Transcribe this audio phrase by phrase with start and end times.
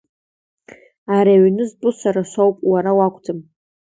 [1.15, 3.39] Ари аҩны зтәу сара соуп, уара уакәӡам!